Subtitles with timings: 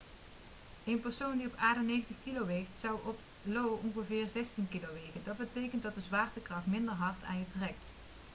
[0.85, 5.21] een persoon die op aarde 90 kg weegt zou op io ongeveer 16 kg wegen
[5.23, 7.83] dat betekent dat de zwaartekracht minder hard aan je trekt